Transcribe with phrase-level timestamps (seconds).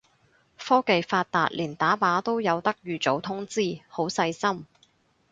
[0.57, 4.65] 科技發達連打靶都有得預早通知，好細心